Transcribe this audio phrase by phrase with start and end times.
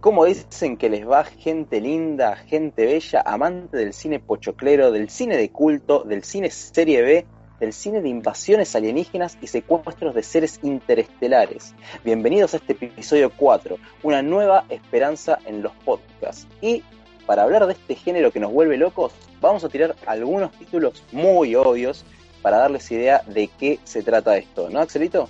[0.00, 5.36] ¿Cómo dicen que les va gente linda, gente bella, amante del cine pochoclero, del cine
[5.36, 7.26] de culto, del cine serie B,
[7.60, 11.74] del cine de invasiones alienígenas y secuestros de seres interestelares?
[12.04, 16.46] Bienvenidos a este episodio 4, una nueva esperanza en los podcasts.
[16.60, 16.82] Y
[17.26, 21.54] para hablar de este género que nos vuelve locos, vamos a tirar algunos títulos muy
[21.54, 22.04] obvios
[22.42, 25.28] para darles idea de qué se trata esto, ¿no, Axelito?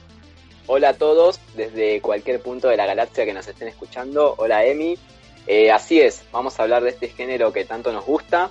[0.69, 4.35] Hola a todos desde cualquier punto de la galaxia que nos estén escuchando.
[4.37, 4.99] Hola Emi.
[5.47, 8.51] Eh, así es, vamos a hablar de este género que tanto nos gusta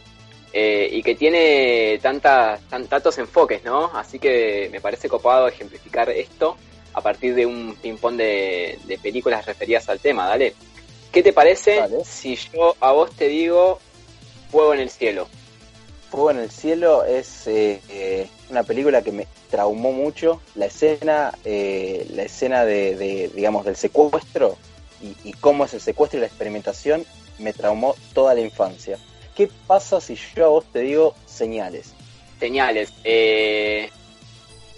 [0.54, 3.92] eh, y que tiene tantas, tantos enfoques, ¿no?
[3.94, 6.56] Así que me parece copado ejemplificar esto
[6.94, 10.54] a partir de un ping-pong de, películas referidas al tema, dale.
[11.11, 13.80] ¿Qué te parece si yo a vos te digo
[14.50, 15.28] Fuego en el Cielo?
[16.09, 20.42] Fuego en el Cielo es eh, una película que me traumó mucho.
[20.56, 24.58] La escena, eh, la escena de, digamos, del secuestro
[25.02, 27.06] y, cómo es el secuestro y la experimentación
[27.38, 28.98] me traumó toda la infancia.
[29.36, 31.94] ¿Qué pasa si yo a vos te digo señales?
[32.39, 32.94] Señales.
[33.03, 33.89] Eh,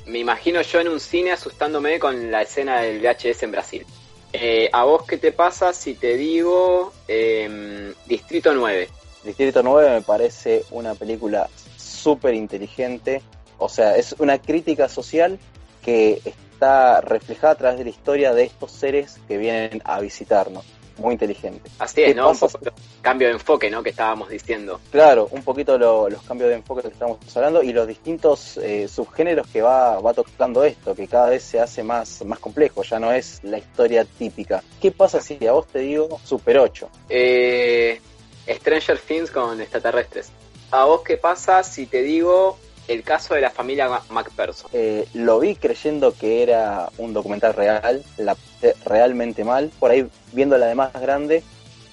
[0.06, 3.86] me imagino yo en un cine asustándome con la escena del VHS en Brasil.
[4.72, 8.90] ¿A vos qué te pasa si te digo em, Distrito 9?
[9.28, 13.22] Distrito 9 me parece una película súper inteligente,
[13.58, 15.38] o sea, es una crítica social
[15.84, 20.64] que está reflejada a través de la historia de estos seres que vienen a visitarnos.
[20.98, 21.70] Muy inteligente.
[21.78, 22.32] Así es, ¿no?
[22.32, 22.58] Un poco
[23.02, 23.84] cambio de enfoque, ¿no?
[23.84, 24.80] Que estábamos diciendo.
[24.92, 29.46] Claro, un poquito los cambios de enfoque que estamos hablando y los distintos eh, subgéneros
[29.48, 33.12] que va, va tocando esto, que cada vez se hace más, más complejo, ya no
[33.12, 34.64] es la historia típica.
[34.82, 36.90] ¿Qué pasa si a vos te digo Super 8?
[37.10, 38.00] Eh,
[38.48, 40.32] Stranger Things con extraterrestres.
[40.72, 44.70] ¿A vos qué pasa si te digo el caso de la familia MacPherson?
[44.74, 48.36] Eh, lo vi creyendo que era un documental real, la
[48.86, 49.72] realmente mal.
[49.80, 51.44] Por ahí, viéndola de más grande,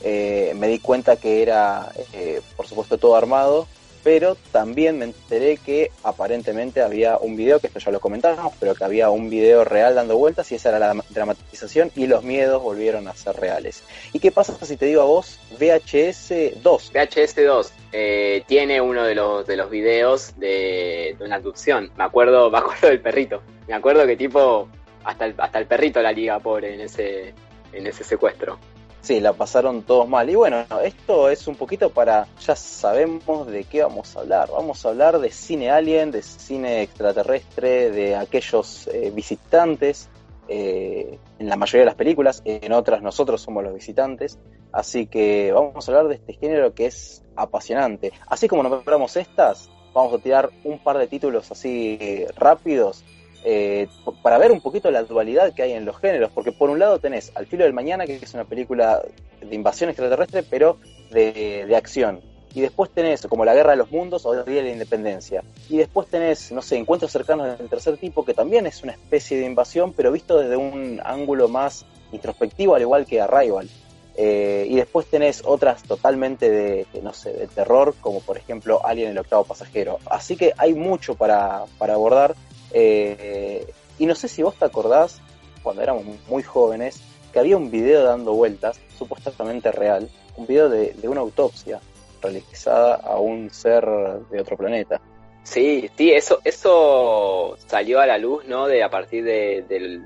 [0.03, 3.66] eh, me di cuenta que era, eh, por supuesto, todo armado
[4.04, 8.75] pero también me enteré que aparentemente había un video, que esto ya lo comentábamos, pero
[8.75, 12.62] que había un video real dando vueltas y esa era la dramatización y los miedos
[12.62, 13.82] volvieron a ser reales.
[14.12, 16.92] ¿Y qué pasa si te digo a vos VHS 2?
[16.92, 21.91] VHS 2 eh, tiene uno de los, de los videos de, una abducción.
[21.97, 23.42] Me acuerdo, me acuerdo del perrito.
[23.66, 24.69] Me acuerdo que tipo,
[25.04, 27.32] hasta el, hasta el perrito la liga pobre en ese,
[27.72, 28.59] en ese secuestro.
[29.04, 30.31] Sí, la pasaron todos mal.
[30.31, 34.48] Y bueno, esto es un poquito para, ya sabemos de qué vamos a hablar.
[34.50, 40.09] Vamos a hablar de cine alien, de cine extraterrestre, de aquellos eh, visitantes.
[40.48, 44.38] Eh, en la mayoría de las películas, en otras nosotros somos los visitantes.
[44.72, 48.10] Así que vamos a hablar de este género que es apasionante.
[48.26, 53.04] Así como nos nombramos estas, vamos a tirar un par de títulos así eh, rápidos
[53.47, 53.88] eh,
[54.22, 56.99] para ver un poquito la dualidad que hay en los géneros, porque por un lado
[56.99, 59.03] tenés Al filo del mañana, que es una película
[59.41, 60.78] de invasión extraterrestre, pero
[61.10, 62.21] de, acción.
[62.54, 65.43] Y después tenés como La Guerra de los Mundos o El Día de la Independencia.
[65.69, 69.38] Y después tenés, no sé, Encuentros cercanos del tercer tipo, que también es una especie
[69.38, 73.69] de invasión, pero visto desde un ángulo más introspectivo, al igual que Arrival.
[74.16, 79.10] Eh, y después tenés otras totalmente de, no sé, de terror, como por ejemplo Alien
[79.10, 79.99] el octavo pasajero.
[80.06, 82.37] Así que hay mucho para, para abordar
[82.75, 85.21] eh, y no sé si vos te acordás,
[85.62, 87.01] cuando éramos muy jóvenes,
[87.33, 91.81] que había un video dando vueltas, supuestamente real, un video de, una autopsia
[92.21, 93.87] realizada a un ser
[94.31, 95.01] de otro planeta.
[95.45, 98.67] Sí, sí, eso, eso salió a la luz, ¿no?
[98.67, 100.01] De a partir de,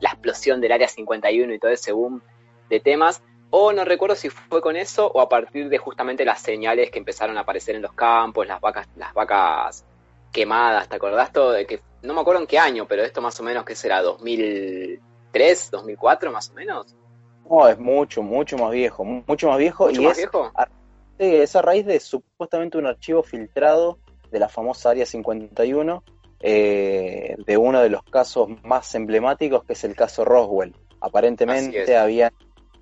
[0.00, 2.22] la explosión del área 51 y todo ese boom
[2.70, 3.22] de temas.
[3.50, 6.98] O no recuerdo si fue con eso o a partir de justamente las señales que
[6.98, 9.84] empezaron a aparecer en los campos, las vacas, las vacas
[10.32, 13.38] quemadas, ¿te acordás todo de que, no me acuerdo en qué año, pero esto más
[13.40, 16.96] o menos que será 2003, 2004 más o menos?
[17.48, 19.86] No, es mucho, mucho más viejo, mucho más viejo.
[19.86, 20.52] ¿Mucho más viejo?
[21.18, 23.98] es a raíz de supuestamente un archivo filtrado
[24.30, 26.02] de la famosa Área 51,
[26.40, 30.74] eh, de uno de los casos más emblemáticos, que es el caso Roswell.
[31.00, 32.32] Aparentemente habían,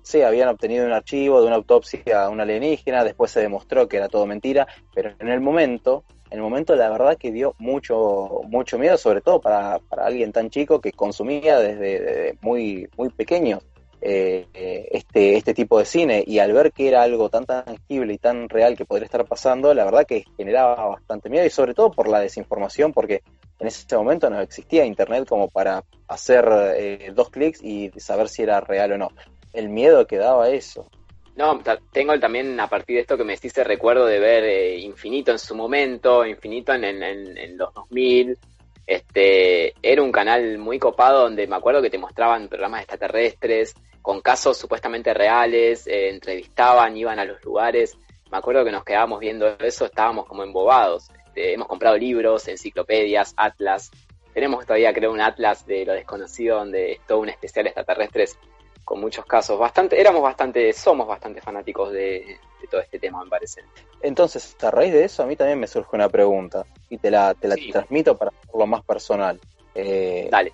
[0.01, 3.97] sí, habían obtenido un archivo de una autopsia a una alienígena, después se demostró que
[3.97, 8.41] era todo mentira, pero en el momento en el momento la verdad que dio mucho,
[8.47, 13.59] mucho miedo, sobre todo para, alguien tan chico que consumía desde, muy, muy pequeño.
[14.03, 14.47] eh,
[14.91, 18.49] este, este tipo de cine y al ver que era algo tan tangible y tan
[18.49, 22.07] real que podría estar pasando, la verdad que generaba bastante miedo y sobre todo por
[22.07, 23.21] la desinformación, porque
[23.59, 28.41] en ese momento no existía internet como para hacer eh, dos clics y saber si
[28.41, 29.09] era real o no.
[29.53, 30.89] El miedo que daba eso.
[31.35, 31.61] No,
[31.91, 35.39] tengo también a partir de esto que me hiciste recuerdo de ver eh, Infinito en
[35.39, 38.37] su momento, Infinito en, en, en, los 2000.
[38.85, 44.21] Este, era un canal muy copado donde me acuerdo que te mostraban programas extraterrestres con
[44.21, 47.97] casos supuestamente reales, eh, entrevistaban, iban a los lugares.
[48.31, 51.09] Me acuerdo que nos quedábamos viendo eso, estábamos como embobados.
[51.27, 53.91] Este, hemos comprado libros, enciclopedias, atlas.
[54.33, 58.37] Tenemos todavía, creo, un atlas de lo desconocido donde es todo un especial extraterrestres
[58.83, 59.59] con muchos casos.
[59.59, 62.37] Bastante, éramos bastante, somos bastante fanáticos de,
[62.69, 63.63] todo este tema, me parece.
[64.01, 67.33] Entonces, a raíz de eso, a mí también me surge una pregunta y te la,
[67.33, 69.39] te la transmito para hacerlo más personal.
[69.75, 70.53] Eh, Dale.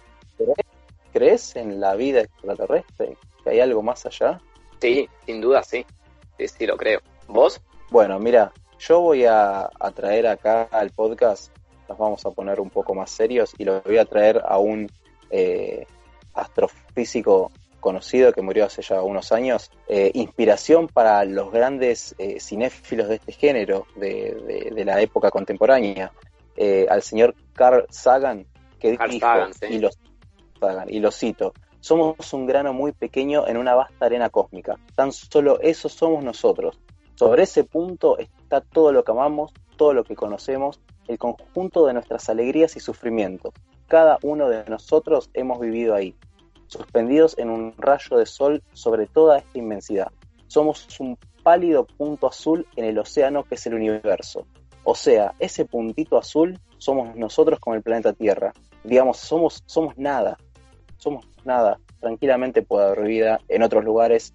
[1.12, 3.18] ¿crees, en la vida extraterrestre?
[3.44, 4.40] ¿Que hay algo más allá?
[4.80, 5.86] Sí, sin duda, sí.
[6.38, 7.02] Sí, sí, lo creo.
[7.28, 7.62] ¿Vos?
[7.90, 11.52] Bueno, mira, yo voy a, traer acá al podcast,
[11.90, 14.90] nos vamos a poner un poco más serios y lo voy a traer a un
[15.30, 15.88] eh,
[16.34, 17.52] astrofísico
[17.88, 23.16] conocido que murió hace ya unos años, eh, inspiración para los grandes eh, cinéfilos de
[23.16, 26.12] este género de, la época contemporánea,
[26.57, 28.45] eh, al señor Carl Sagan,
[28.78, 29.06] que dijo,
[29.69, 29.89] y, lo,
[30.89, 35.62] y lo cito, somos un grano muy pequeño en una vasta arena cósmica, tan solo
[35.62, 36.78] eso somos nosotros.
[37.16, 41.94] Sobre ese punto está todo lo que amamos, todo lo que conocemos, el conjunto de
[41.94, 43.54] nuestras alegrías y sufrimientos.
[43.88, 46.13] Cada uno de nosotros hemos vivido ahí
[46.68, 50.12] suspendidos en un rayo de sol sobre toda esta inmensidad.
[50.48, 54.46] Somos un pálido punto azul en el océano que es el universo.
[54.84, 58.54] O sea, ese puntito azul somos nosotros con el planeta Tierra.
[58.84, 60.38] Digamos, somos, somos nada.
[60.98, 61.80] Somos nada.
[62.00, 64.34] Tranquilamente puede haber vida en otros lugares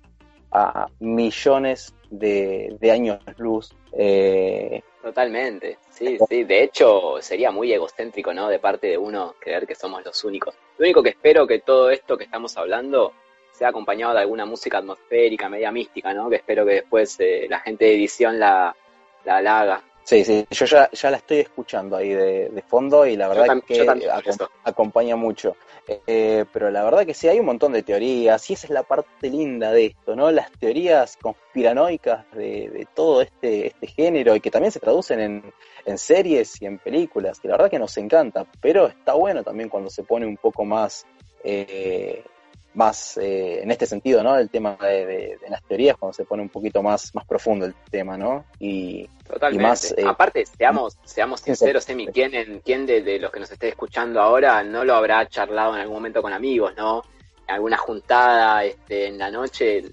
[0.52, 3.74] a millones de, años luz.
[3.92, 6.44] Eh, Totalmente, sí, sí.
[6.44, 8.48] De hecho, sería muy egocéntrico, ¿no?
[8.48, 10.54] De parte de uno creer que somos los únicos.
[10.78, 13.12] Lo único que espero que todo esto que estamos hablando
[13.50, 16.30] sea acompañado de alguna música atmosférica, media mística, ¿no?
[16.30, 18.74] Que espero que después eh, la gente de edición la,
[19.24, 19.82] la, haga.
[20.04, 23.86] Sí, sí, yo ya, ya la estoy escuchando ahí de, fondo y la verdad que
[24.64, 25.56] acompaña mucho.
[26.06, 28.82] Eh, pero la verdad que sí, hay un montón de teorías y esa es la
[28.82, 30.30] parte linda de esto, ¿no?
[30.30, 35.54] Las teorías conspiranoicas de, todo este, este género y que también se traducen en,
[35.84, 39.68] en, series y en películas, que la verdad que nos encanta, pero está bueno también
[39.68, 41.06] cuando se pone un poco más
[41.44, 42.24] eh,
[42.74, 44.36] más eh, en este sentido, ¿no?
[44.36, 48.16] El tema de, las teorías, cuando se pone un poquito más, más profundo el tema,
[48.16, 48.44] ¿no?
[48.58, 49.62] Y, Totalmente.
[49.62, 54.20] más, eh, Aparte, seamos, seamos sinceros, Emi, ¿quién, quién de, los que nos esté escuchando
[54.20, 57.02] ahora no lo habrá charlado en algún momento con amigos, ¿no?
[57.46, 59.84] En alguna juntada este, en la noche,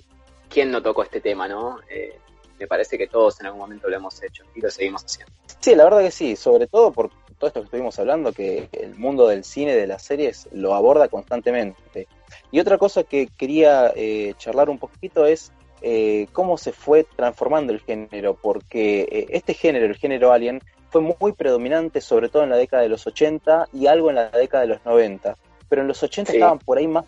[0.49, 1.79] ¿quién no tocó este tema, ¿no?
[1.89, 2.17] Eh,
[2.59, 5.33] me parece que todos en algún momento lo hemos hecho y lo seguimos haciendo.
[5.59, 8.95] Sí, la verdad que sí, sobre todo por todo esto que estuvimos hablando, que el
[8.95, 12.07] mundo del cine, de las series, lo aborda constantemente.
[12.51, 17.73] Y otra cosa que quería eh, charlar un poquito es eh, cómo se fue transformando
[17.73, 22.49] el género, porque eh, este género, el género Alien, fue muy predominante, sobre todo en
[22.49, 25.37] la década de los 80 y algo en la década de los 90.
[25.69, 27.05] Pero en los 80 estaban por ahí más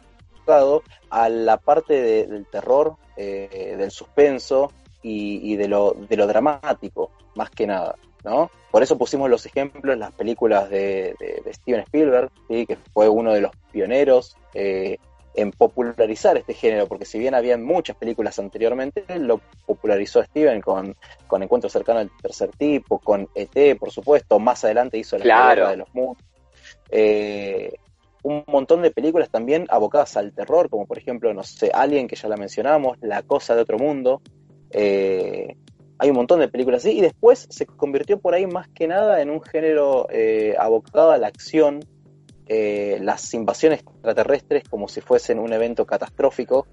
[1.09, 4.71] a la parte del terror, del suspenso
[5.01, 7.95] y, de, lo, de lo dramático, más que nada.
[8.23, 8.51] ¿no?
[8.69, 11.15] Por eso pusimos los ejemplos, las películas de,
[11.53, 14.97] Steven Spielberg, que fue uno de los pioneros eh,
[15.33, 20.95] en popularizar este género, porque si bien habían muchas películas anteriormente, lo popularizó Steven con,
[21.27, 25.69] con Encuentro cercano del tercer tipo, con ET, por supuesto, más adelante hizo la claro.
[25.69, 26.23] de los mundos.
[26.89, 27.73] Eh,
[28.23, 32.15] un montón de películas también abocadas al terror, como por ejemplo, no sé, Alien, que
[32.15, 34.21] ya la mencionamos, La Cosa de Otro Mundo.
[34.71, 35.55] Eh,
[35.97, 39.21] hay un montón de películas así, y después se convirtió por ahí más que nada
[39.21, 41.79] en un género eh, abocado a la acción,
[42.53, 46.67] eh, las invasiones extraterrestres como si fuesen un evento catastrófico,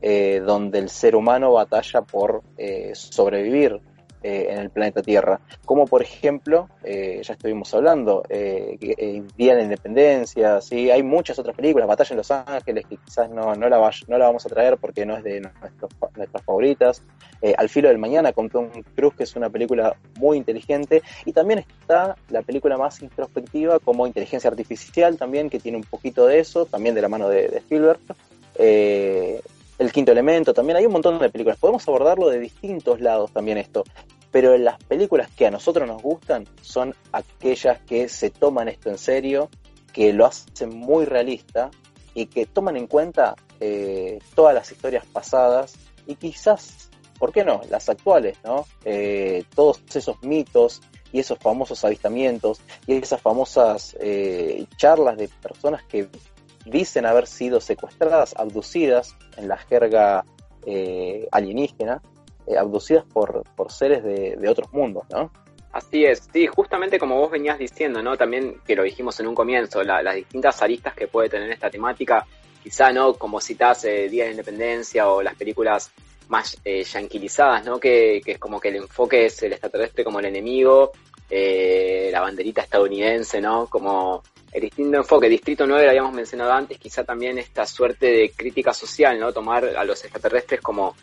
[0.00, 3.80] eh, donde el ser humano batalla por eh, sobrevivir
[4.26, 5.38] eh, en el planeta Tierra.
[5.66, 10.90] Como por ejemplo, eh, ya estuvimos hablando, eh, Día de la Independencia, ¿sí?
[10.90, 14.24] hay muchas otras películas, Batalla en Los Ángeles, que quizás no, no, la, no la
[14.24, 17.02] vamos a traer porque no es de nuestras favoritas.
[17.58, 21.02] Al filo del mañana con Tom Cruise, que es una película muy inteligente.
[21.26, 26.24] Y también está la película más introspectiva como Inteligencia Artificial, también, que tiene un poquito
[26.26, 28.00] de eso, también de la mano de, de Spielberg.
[29.78, 31.58] El quinto elemento, también hay un montón de películas.
[31.58, 33.84] Podemos abordarlo de distintos lados también esto.
[34.30, 38.98] Pero las películas que a nosotros nos gustan son aquellas que se toman esto en
[38.98, 39.48] serio,
[39.92, 41.70] que lo hacen muy realista
[42.14, 45.74] y que toman en cuenta eh, todas las historias pasadas
[46.06, 48.66] y quizás, ¿por qué no?, las actuales, ¿no?
[48.84, 55.84] Eh, todos esos mitos y esos famosos avistamientos y esas famosas eh, charlas de personas
[55.84, 56.08] que
[56.64, 60.24] dicen haber sido secuestradas, abducidas en la jerga
[61.30, 62.00] alienígena,
[62.58, 65.30] abducidas por, por seres de, de otros mundos, ¿no?
[65.74, 68.16] Así es, sí, justamente como vos venías diciendo, ¿no?
[68.16, 72.24] También que lo dijimos en un comienzo, las distintas aristas que puede tener esta temática,
[72.62, 75.90] quizá no como citas eh, Día de la Independencia o las películas
[76.28, 76.84] más eh,
[77.64, 77.80] ¿no?
[77.80, 80.92] Que, es como que el enfoque es el extraterrestre como el enemigo,
[81.30, 83.66] eh, la banderita estadounidense, ¿no?
[83.66, 85.28] Como el distinto enfoque.
[85.28, 89.32] Distrito 9 lo habíamos mencionado antes, quizá también esta suerte de crítica social, ¿no?
[89.32, 90.94] Tomar a los extraterrestres como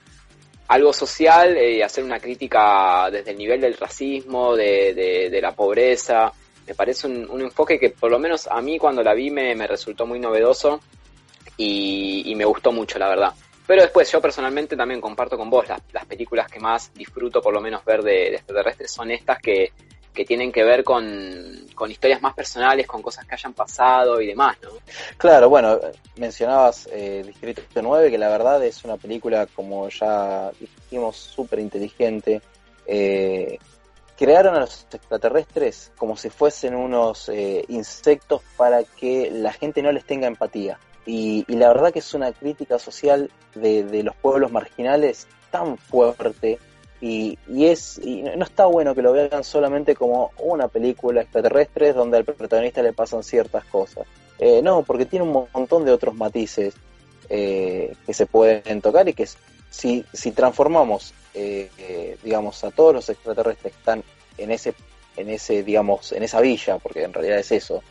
[0.72, 5.52] algo social y eh, hacer una crítica desde el nivel del racismo, de, de, la
[5.52, 6.32] pobreza.
[6.66, 10.06] Me parece un, enfoque que por lo menos a mí cuando la vi me, resultó
[10.06, 10.80] muy novedoso
[11.58, 13.34] y, me gustó mucho, la verdad.
[13.68, 17.54] Pero después yo personalmente también comparto con vos las, las películas que más disfruto por
[17.54, 19.74] lo menos ver de, de extraterrestres son estas que
[20.14, 21.02] que tienen que ver con,
[21.90, 24.70] historias más personales, con cosas que hayan pasado y demás, ¿no?
[25.18, 25.80] Claro, bueno,
[26.18, 32.42] mencionabas eh, Distrito 9, que la verdad es una película, como ya dijimos, súper inteligente.
[32.86, 33.58] Eh,
[34.16, 39.92] crearon a los extraterrestres como si fuesen unos eh, insectos para que la gente no
[39.92, 40.78] les tenga empatía.
[41.04, 46.60] Y, la verdad que es una crítica social de, de los pueblos marginales tan fuerte
[47.02, 52.18] y, es y no está bueno que lo vean solamente como una película extraterrestre donde
[52.18, 54.06] al protagonista le pasan ciertas cosas.
[54.38, 56.76] Eh, no, porque tiene un montón de otros matices
[57.30, 59.28] eh, que se pueden tocar y que
[59.70, 64.04] si, si transformamos, eh, digamos, a todos los extraterrestres que están
[64.38, 64.76] en ese,
[65.18, 67.82] en ese, digamos, en esa villa, porque en realidad es eso,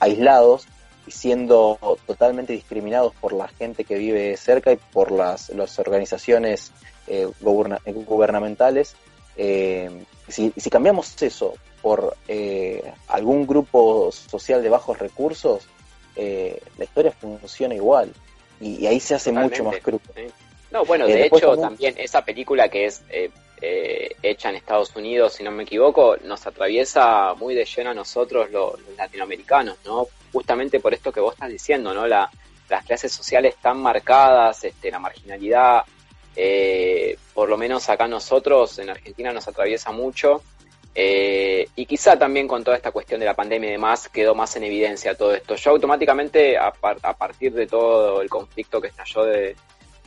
[0.00, 0.66] aislados
[1.10, 1.76] y siendo
[2.06, 6.70] totalmente discriminados por la gente que vive cerca y por las, las organizaciones
[7.08, 8.94] eh, gubernamentales,
[9.36, 15.66] eh, si, cambiamos eso por eh, algún grupo social de bajos recursos,
[16.16, 18.12] la historia funciona igual
[18.60, 20.00] y, ahí se hace mucho más crudo.
[20.70, 21.94] No, bueno, de hecho también...
[21.98, 23.02] esa película que es
[23.60, 28.50] hecha en Estados Unidos, si no me equivoco, nos atraviesa muy de lleno a nosotros
[28.50, 30.06] los, latinoamericanos, ¿no?
[30.32, 32.06] Justamente por esto que vos estás diciendo, ¿no?
[32.06, 32.30] La,
[32.68, 35.82] las clases sociales tan marcadas, este, la marginalidad,
[36.36, 40.42] eh, por lo menos acá nosotros en Argentina nos atraviesa mucho
[40.94, 44.54] eh, y quizá también con toda esta cuestión de la pandemia y demás quedó más
[44.56, 45.54] en evidencia todo esto.
[45.56, 49.56] Yo automáticamente a, partir de todo el conflicto que estalló de,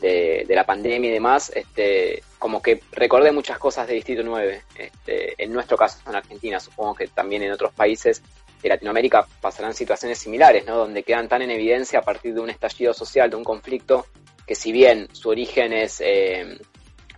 [0.03, 5.41] de, la pandemia y demás, este, como que recordé muchas cosas de Distrito 9, este,
[5.41, 8.22] en nuestro caso en Argentina, supongo que también en otros países
[8.62, 10.77] de Latinoamérica pasarán situaciones similares, ¿no?
[10.77, 14.05] donde quedan tan en evidencia a partir de un estallido social, de un conflicto,
[14.45, 16.57] que si bien su origen es eh,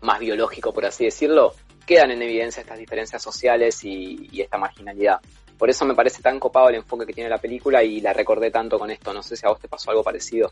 [0.02, 1.54] más biológico, por así decirlo,
[1.86, 5.20] quedan en evidencia estas diferencias sociales y, esta marginalidad.
[5.58, 8.52] Por eso me parece tan copado el enfoque que tiene la película y la recordé
[8.52, 9.14] tanto con esto.
[9.14, 10.52] No sé si a vos te pasó algo parecido.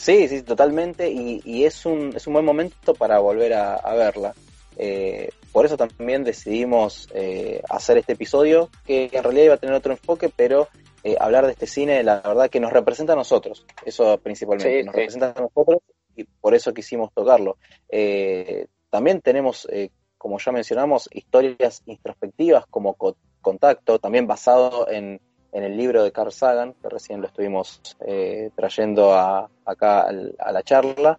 [0.00, 1.10] Sí, sí, totalmente.
[1.10, 4.34] Y, es, un, es un buen momento para volver a, verla.
[4.78, 9.74] Eh, por eso también decidimos eh, hacer este episodio, que en realidad iba a tener
[9.74, 10.68] otro enfoque, pero
[11.18, 13.66] hablar de este cine, la verdad que nos representa a nosotros.
[13.84, 14.84] Eso principalmente.
[14.84, 15.82] nos representa a nosotros
[16.16, 17.58] y por eso quisimos tocarlo.
[17.90, 22.96] Eh, también tenemos, eh, como ya mencionamos, historias introspectivas como
[23.42, 25.20] Contacto, también basado en,
[25.52, 31.18] el libro de Carl Sagan, que recién lo estuvimos eh, trayendo acá a la charla,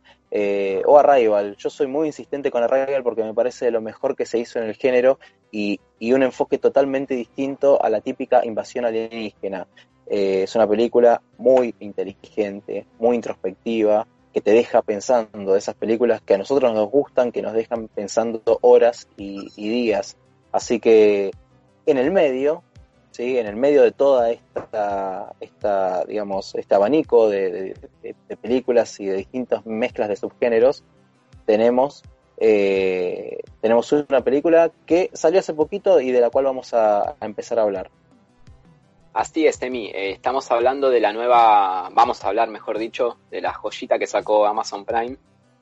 [0.85, 1.55] o Arrival.
[1.57, 4.65] Yo soy muy insistente con Arrival porque me parece lo mejor que se hizo en
[4.65, 5.19] el género
[5.51, 9.67] y, y un enfoque totalmente distinto a la típica invasión alienígena.
[10.07, 16.37] es una película muy inteligente, muy introspectiva, que te deja pensando, esas películas que a
[16.37, 20.17] nosotros nos gustan, que nos dejan pensando horas y, días.
[20.51, 21.31] Así que
[21.85, 22.63] en el medio,
[23.11, 23.37] ¿sí?
[23.37, 27.75] en el medio de toda esta, esta digamos, este abanico de,
[28.41, 30.83] películas y de distintas mezclas de subgéneros,
[31.45, 32.03] tenemos,
[32.37, 37.59] eh, tenemos una película que salió hace poquito y de la cual vamos a empezar
[37.59, 37.91] a hablar.
[39.13, 39.87] Así es, Emi.
[39.87, 44.07] Eh, estamos hablando de la nueva, vamos a hablar, mejor dicho, de la joyita que
[44.07, 45.17] sacó Amazon Prime.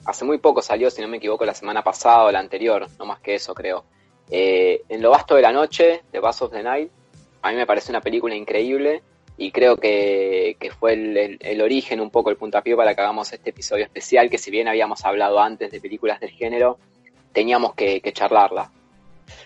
[0.05, 3.05] Hace muy poco salió, si no me equivoco, la semana pasada o la anterior, no
[3.05, 3.85] más que eso, creo.
[4.29, 6.91] Eh, en lo vasto de la noche, de Bass of the Night,
[7.41, 9.01] a mí me parece una película increíble
[9.37, 13.85] y creo que, fue el, origen, un poco el puntapié para que hagamos este episodio
[13.85, 16.77] especial, que si bien habíamos hablado antes de películas del género,
[17.31, 18.69] teníamos que, charlarla.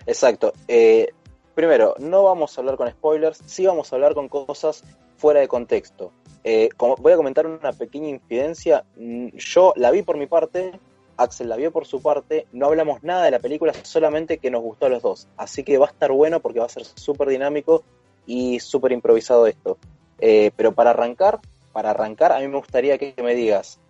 [0.06, 0.52] Exacto.
[0.66, 1.12] Eh,
[1.54, 4.82] primero, no vamos a hablar con spoilers, sí vamos a hablar con cosas
[5.16, 6.12] fuera de contexto.
[6.42, 8.84] Eh, como, voy a comentar una pequeña infidencia.
[8.96, 10.72] Mm, yo la vi por mi parte,
[11.16, 14.62] Axel la vio por su parte, no hablamos nada de la película, solamente que nos
[14.62, 15.28] gustó a los dos.
[15.36, 17.82] Así que va a estar bueno porque va a ser súper dinámico
[18.26, 19.78] y súper improvisado esto.
[20.18, 21.40] Eh, pero para arrancar,
[21.72, 23.80] para arrancar, a mí me gustaría que me digas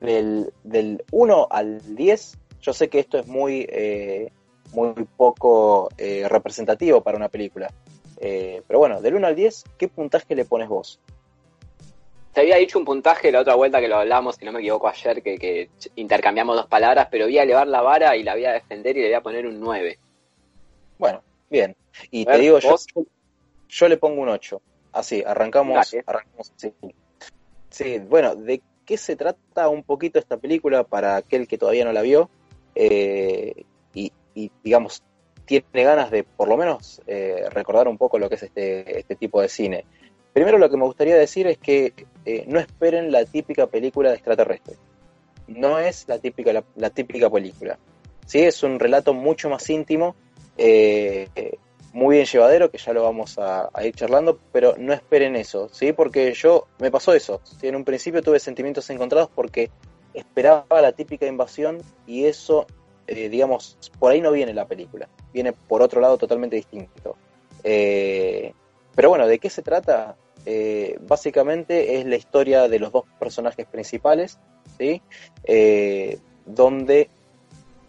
[0.00, 4.32] del, del 1 al 10, yo sé que esto es muy, eh,
[4.72, 7.72] muy poco eh, representativo para una película,
[8.20, 11.00] pero bueno, del 1 al 10, ¿qué puntaje le pones vos?
[12.38, 14.86] Te había dicho un puntaje la otra vuelta que lo hablamos, si no me equivoco
[14.86, 18.52] ayer, que, intercambiamos dos palabras, pero voy a elevar la vara y la voy a
[18.52, 19.98] defender y le voy a poner un 9.
[20.98, 21.74] Bueno, bien.
[22.12, 22.76] Y te digo, yo,
[23.68, 24.62] yo, le pongo un 8.
[24.92, 26.72] Así, arrancamos, arrancamos así.
[27.70, 31.92] Sí, bueno, ¿de qué se trata un poquito esta película para aquel que todavía no
[31.92, 32.30] la vio?
[32.76, 33.64] Eh,
[33.94, 34.12] y,
[34.62, 35.02] digamos,
[35.44, 39.16] tiene ganas de por lo menos eh, recordar un poco lo que es este, este
[39.16, 39.84] tipo de cine.
[40.38, 41.92] Primero lo que me gustaría decir es que
[42.24, 44.76] eh, no esperen la típica película de extraterrestre.
[45.48, 47.76] No es la típica, la, típica película.
[48.24, 48.38] ¿sí?
[48.38, 50.14] Es un relato mucho más íntimo,
[51.92, 55.92] muy bien llevadero, que ya lo vamos a, ir charlando, pero no esperen eso, ¿sí?
[55.92, 59.72] Porque yo, me pasó eso, en un principio tuve sentimientos encontrados porque
[60.14, 62.66] esperaba la típica invasión y eso,
[63.08, 67.16] eh, digamos, por ahí no viene la película, viene por otro lado totalmente distinto.
[67.64, 68.52] Eh,
[68.94, 70.16] pero bueno, ¿de qué se trata?
[70.46, 74.38] Eh, básicamente es la historia de los dos personajes principales,
[74.78, 75.02] ¿sí?
[76.46, 77.10] donde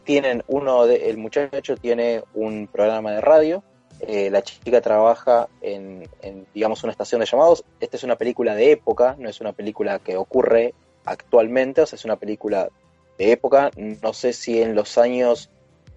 [0.04, 3.64] tienen uno de, el muchacho tiene un programa de radio
[4.02, 6.08] eh, la chica trabaja en,
[6.54, 7.66] digamos, una estación de llamados.
[7.80, 11.98] Esta es una película de época, no es una película que ocurre actualmente, o sea,
[11.98, 12.70] es una película
[13.18, 13.72] de época.
[13.76, 15.50] No sé si en los años,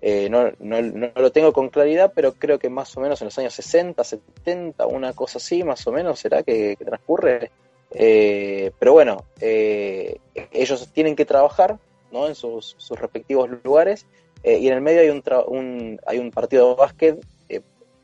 [0.02, 3.26] eh, no, no, no, lo tengo con claridad, pero creo que más o menos en
[3.26, 7.50] los años 60, 70, una cosa así, más o menos, será que, transcurre.
[7.94, 11.78] Eh, pero bueno, ellos tienen que trabajar
[12.10, 12.26] ¿no?
[12.26, 14.06] en sus, sus respectivos lugares
[14.42, 17.20] y en el medio hay un, un, hay un partido de básquet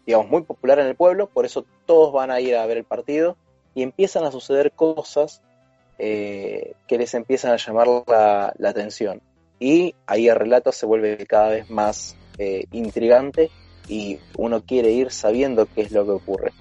[0.08, 2.84] digamos, muy popular en el pueblo, por eso todos van a ir a ver el
[2.84, 3.36] partido
[3.74, 5.42] y empiezan a suceder cosas
[5.98, 9.20] eh, que les empiezan a llamar la, atención.
[9.60, 13.50] Y ahí el relato se vuelve cada vez más eh, intrigante
[13.88, 16.52] y uno quiere ir sabiendo qué es lo que ocurre.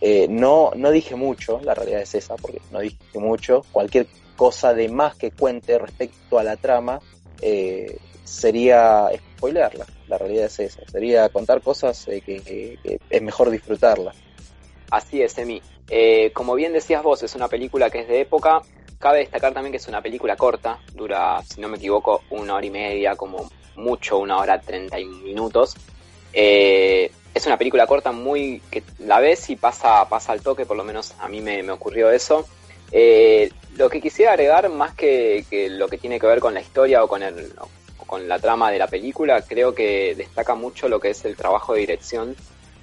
[0.00, 3.62] Eh, no, no dije mucho, la realidad es esa, porque no dije mucho.
[3.72, 7.00] Cualquier cosa de más que cuente respecto a la trama
[8.24, 9.86] sería spoilearla.
[10.08, 10.82] La realidad es esa.
[10.90, 12.78] Sería contar cosas eh, que,
[13.10, 14.12] es mejor disfrutarla.
[14.90, 15.62] Así es, Emi.
[15.88, 18.62] Eh, como bien decías vos, es una película que es de época.
[19.02, 20.78] Cabe destacar también que es una película corta.
[20.94, 25.74] Dura, si no me equivoco, una hora y media, como mucho, una hora treinta minutos.
[26.32, 30.76] Eh, es una película corta muy que la ves y pasa, pasa al toque, por
[30.76, 32.46] lo menos a mí me, ocurrió eso.
[33.76, 37.08] lo que quisiera agregar, más que, lo que tiene que ver con la historia o
[37.08, 37.52] con el,
[38.06, 41.74] con la trama de la película, creo que destaca mucho lo que es el trabajo
[41.74, 42.36] de dirección.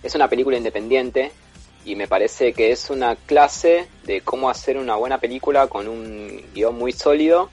[0.04, 1.32] Es una película independiente
[1.86, 6.44] y me parece que es una clase de cómo hacer una buena película con un
[6.54, 7.50] guion muy sólido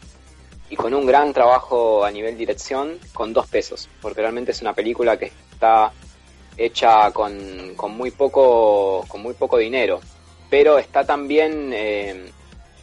[0.69, 4.73] y con un gran trabajo a nivel dirección con dos pesos, porque realmente es una
[4.73, 5.93] película que está
[6.57, 10.01] hecha con, con muy poco con muy poco dinero,
[10.51, 12.31] pero está también eh,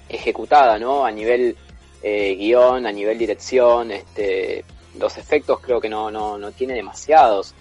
[0.08, 1.06] ejecutada, ¿no?
[1.06, 1.58] A nivel
[2.02, 4.64] eh, guion, a nivel dirección, este,
[4.98, 7.54] los efectos creo que no, no, no tiene demasiados.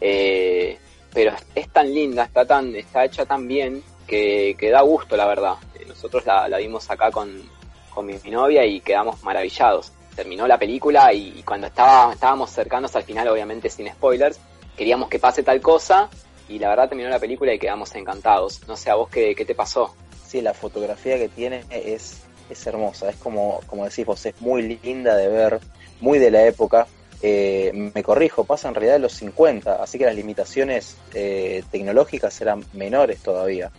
[0.00, 0.78] Eh,
[1.16, 5.24] pero es tan linda, está tan, está hecha tan bien que, que da gusto, la
[5.24, 5.54] verdad.
[5.74, 7.42] Eh, nosotros la, la vimos acá con,
[7.88, 9.92] con mi, novia y quedamos maravillados.
[10.14, 14.38] Terminó la película y, cuando estaba, estábamos cercanos al final, obviamente sin spoilers,
[14.76, 16.10] queríamos que pase tal cosa
[16.50, 18.68] y la verdad terminó la película y quedamos encantados.
[18.68, 19.96] No sé, a vos qué, qué te pasó.
[20.26, 24.78] Sí, la fotografía que tiene es, es hermosa, es como, como decís vos, es muy
[24.82, 25.60] linda de ver
[25.98, 26.86] muy de la época.
[27.28, 32.40] Eh, me corrijo, pasa en realidad de los 50, así que las limitaciones eh, tecnológicas
[32.40, 33.72] eran menores todavía.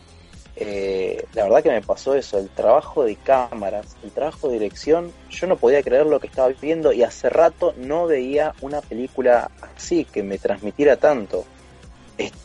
[0.57, 5.13] Eh, la verdad que me pasó eso, el trabajo de cámaras, el trabajo de dirección,
[5.29, 9.49] yo no podía creer lo que estaba viendo y hace rato no veía una película
[9.77, 11.45] así, que me transmitiera tanto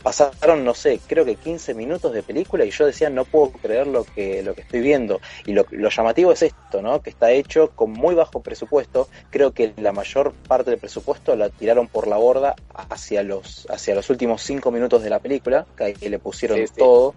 [0.03, 3.87] pasaron, no sé, creo que 15 minutos de película y yo decía, no puedo creer
[3.87, 5.21] lo que, lo que estoy viendo.
[5.47, 7.01] Y lo, llamativo es esto, ¿no?
[7.01, 9.09] Que está hecho con muy bajo presupuesto.
[9.31, 13.95] Creo que la mayor parte del presupuesto la tiraron por la borda hacia los, hacia
[13.95, 17.15] los últimos 5 minutos de la película, que ahí le pusieron todo.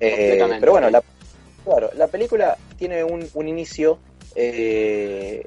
[0.00, 1.02] Eh, pero bueno, la,
[1.64, 3.98] claro, la película tiene un, un inicio
[4.36, 5.44] eh,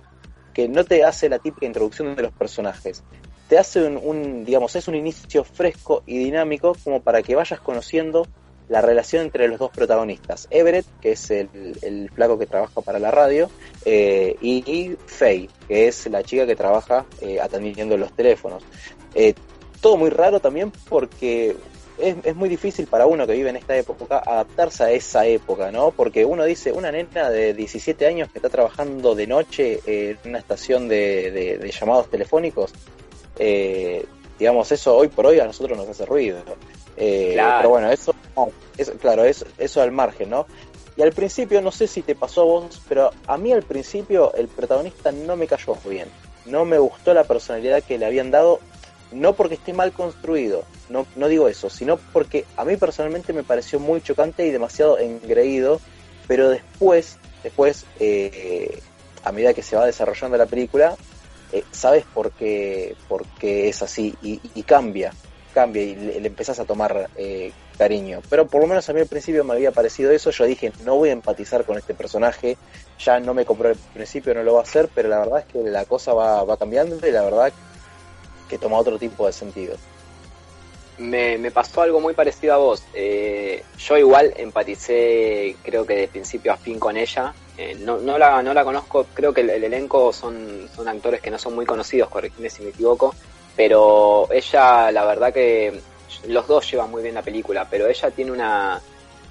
[0.53, 3.03] que no te hace la típica introducción de los personajes
[3.51, 8.25] te hace un, digamos, es un inicio fresco y dinámico como para que vayas conociendo
[8.69, 12.97] la relación entre los dos protagonistas, Everett, que es el, el flaco que trabaja para
[12.97, 13.51] la radio,
[13.83, 18.63] eh, y, Faye, que es la chica que trabaja eh, atendiendo los teléfonos.
[19.15, 19.33] Eh,
[19.81, 21.57] todo muy raro también porque
[21.97, 25.73] es, es, muy difícil para uno que vive en esta época adaptarse a esa época,
[25.73, 25.91] ¿no?
[25.91, 30.39] Porque uno dice, una nena de 17 años que está trabajando de noche en una
[30.39, 32.73] estación de, de llamados telefónicos,
[33.37, 36.39] digamos, eso hoy por hoy a nosotros nos hace ruido.
[36.97, 38.13] Eh, pero bueno, eso,
[38.99, 40.45] claro, eso, eso al margen, ¿no?
[40.97, 44.33] Y al principio, no sé si te pasó a vos, pero a mí al principio
[44.33, 46.09] el protagonista no me cayó bien.
[46.45, 48.59] No me gustó la personalidad que le habían dado,
[49.11, 53.43] no porque esté mal construido, no, no digo eso, sino porque a mí personalmente me
[53.43, 55.79] pareció muy chocante y demasiado engreído,
[56.27, 58.81] pero después, después, eh,
[59.23, 60.95] a medida que se va desarrollando la película,
[61.51, 65.13] eh, sabes por qué, por qué es así y, y cambia
[65.51, 68.21] cambia y le, empezás a tomar eh, cariño.
[68.29, 70.95] Pero por lo menos a mí al principio me había parecido eso, yo dije, no
[70.95, 72.57] voy a empatizar con este personaje,
[72.99, 75.45] ya no me compró al principio, no lo va a hacer, pero la verdad es
[75.45, 77.53] que la cosa va, va cambiando y la verdad
[78.49, 79.75] que toma otro tipo de sentido.
[80.97, 82.83] Me, me pasó algo muy parecido a vos.
[82.93, 87.33] Eh, yo igual empaticé, creo que de principio a fin con ella.
[87.57, 91.21] Eh, no, no, la, no la conozco, creo que el, el, elenco son, son actores
[91.21, 93.13] que no son muy conocidos, corregime si me equivoco
[93.55, 95.79] pero ella, la verdad que
[96.27, 98.81] los dos llevan muy bien la película, pero ella tiene una...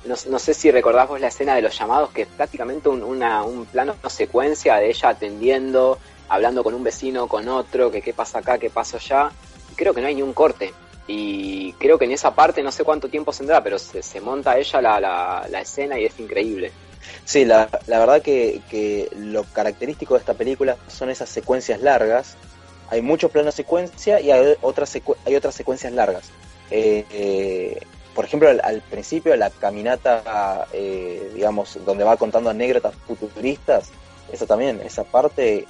[0.05, 3.03] No, no sé si recordás vos la escena de los llamados, que es prácticamente un,
[3.03, 8.01] una, un plano, una secuencia de ella atendiendo, hablando con un vecino, con otro, que
[8.01, 9.31] qué pasa acá, qué pasa allá.
[9.77, 10.73] Creo que no hay ni un corte.
[11.07, 14.57] Y creo que en esa parte, no sé cuánto tiempo tendrá, pero se, se monta
[14.57, 16.73] ella la, la, la, escena y es increíble.
[17.25, 22.37] Sí, la, la verdad que, que lo característico de esta película son esas secuencias largas
[22.91, 26.31] hay muchos planos secuencia y hay otras, hay otras secuencias largas.
[26.71, 27.81] Eh, eh,
[28.15, 33.91] por ejemplo, al, principio, la caminata, eh, digamos, donde va contando anécdotas futuristas,
[34.33, 35.67] eso también, esa parte,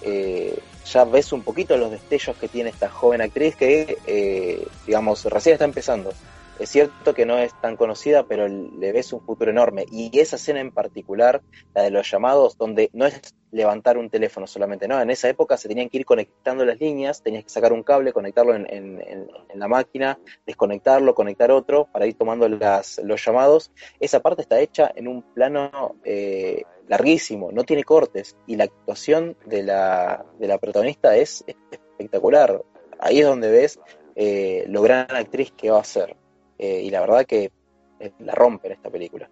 [0.91, 5.67] ya ves un poquito los destellos que tiene esta joven actriz que, digamos, recién está
[5.67, 6.13] empezando.
[6.61, 9.87] Es cierto que no es tan conocida, pero le ves un futuro enorme.
[9.91, 11.41] Y esa escena en particular,
[11.75, 15.01] la de los llamados, donde no es levantar un teléfono solamente, ¿no?
[15.01, 18.13] En esa época se tenían que ir conectando las líneas, tenías que sacar un cable,
[18.13, 23.73] conectarlo en, en, en la máquina, desconectarlo, conectar otro para ir tomando las, los llamados.
[23.99, 29.35] Esa parte está hecha en un plano eh, larguísimo, no tiene cortes y la actuación
[29.47, 32.63] de la, de la protagonista es espectacular.
[32.99, 33.81] Ahí es donde ves
[34.15, 36.17] eh, lo gran actriz que va a ser.
[36.63, 37.51] Eh, y la verdad que
[37.99, 39.31] eh, la rompe esta película.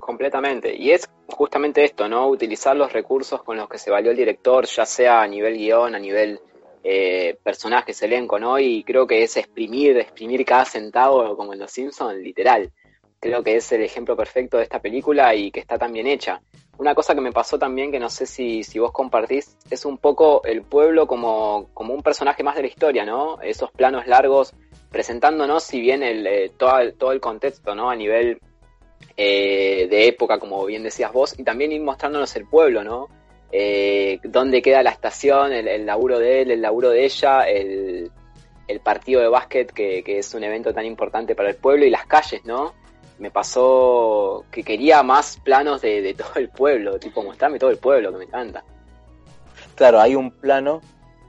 [0.00, 0.74] Completamente.
[0.74, 2.26] Y es justamente esto, ¿no?
[2.26, 5.94] Utilizar los recursos con los que se valió el director, ya sea a nivel guion,
[5.94, 6.40] a nivel
[6.82, 8.58] eh, personajes, elenco, ¿no?
[8.58, 12.72] Y creo que es exprimir, exprimir cada centavo, como en Los Simpsons, literal.
[13.20, 16.42] Creo que es el ejemplo perfecto de esta película y que está tan bien hecha.
[16.78, 19.98] Una cosa que me pasó también, que no sé si, si vos compartís, es un
[19.98, 23.40] poco el pueblo como, como un personaje más de la historia, ¿no?
[23.40, 24.52] Esos planos largos
[24.94, 27.90] presentándonos, si bien el, eh, todo, el, todo el contexto, ¿no?
[27.90, 28.38] A nivel
[29.16, 33.08] eh, de época, como bien decías vos, y también ir mostrándonos el pueblo, ¿no?
[33.50, 38.12] Eh, dónde queda la estación, el, laburo de él, el laburo de ella, el,
[38.68, 41.90] el partido de básquet, que, que, es un evento tan importante para el pueblo, y
[41.90, 42.74] las calles, ¿no?
[43.18, 47.78] Me pasó que quería más planos de, de todo el pueblo, tipo mostrarme todo el
[47.78, 48.62] pueblo, que me encanta.
[49.74, 50.82] Claro, hay un plano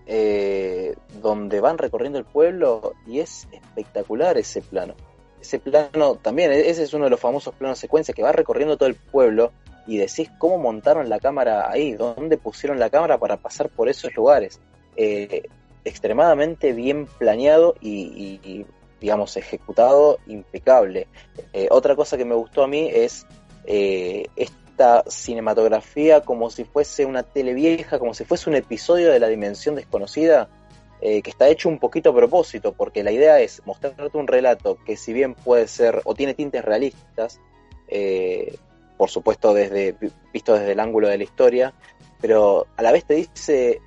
[0.07, 4.95] eh, donde van recorriendo el pueblo y es espectacular ese plano.
[5.41, 8.77] Ese plano también, e-, ese es uno de los famosos planos secuencia que va recorriendo
[8.77, 9.51] todo el pueblo
[9.87, 14.15] y decís cómo montaron la cámara ahí, dónde pusieron la cámara para pasar por esos
[14.15, 14.59] lugares.
[14.95, 15.43] Eh,
[15.83, 18.65] extremadamente bien planeado y,
[18.99, 21.07] digamos, ejecutado impecable.
[21.53, 23.27] Eh, otra cosa que me gustó a mí es
[23.65, 24.25] eh,
[24.75, 29.29] esta cinematografía como si fuese una tele vieja, como si fuese un episodio de la
[29.29, 30.49] dimensión desconocida,
[30.99, 34.77] eh, que está hecho un poquito a propósito, porque la idea es mostrarte un relato
[34.85, 37.39] que si bien puede ser o tiene tintes realistas,
[37.87, 38.57] eh,
[38.97, 39.95] por supuesto desde
[40.33, 41.73] visto desde el ángulo de la historia,
[42.19, 43.79] pero a la vez te dice,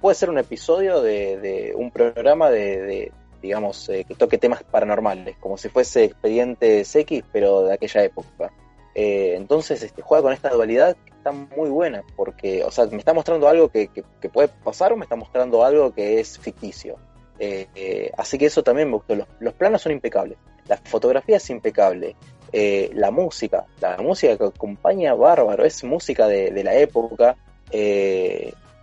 [0.00, 5.36] puede ser un episodio de, un programa de, de digamos, eh, que toque temas paranormales,
[5.36, 8.52] como si fuese Expedientes X, pero de aquella época.
[8.94, 12.98] Eh, entonces este, juega con esta dualidad que está muy buena, porque, o sea, me
[12.98, 16.96] está mostrando algo que, que, puede pasar o me está mostrando algo que es ficticio.
[17.38, 19.00] Eh, eh, así que eso también me.
[19.16, 20.36] Los, los, planos son impecables,
[20.68, 22.16] la fotografía es impecable,
[22.52, 27.36] la música, la música que acompaña bárbaro, es música de, de la época.